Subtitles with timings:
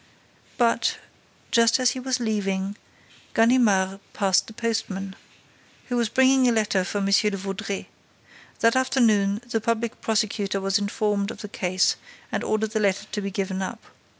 [0.57, 0.97] But,
[1.51, 2.75] just as he was leaving,
[3.35, 5.15] Ganimard passed the postman,
[5.89, 7.05] who was bringing a letter for M.
[7.05, 7.85] de Vaudreix.
[8.61, 11.97] That afternoon, the public prosecutor was informed of the case
[12.31, 13.79] and ordered the letter to be given up.